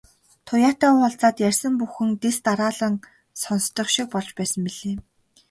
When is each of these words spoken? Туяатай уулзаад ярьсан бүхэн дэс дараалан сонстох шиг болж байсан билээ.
Туяатай 0.45 0.91
уулзаад 0.95 1.37
ярьсан 1.49 1.73
бүхэн 1.79 2.09
дэс 2.21 2.37
дараалан 2.45 2.95
сонстох 3.41 3.87
шиг 3.95 4.07
болж 4.13 4.29
байсан 4.37 4.61
билээ. 4.65 4.95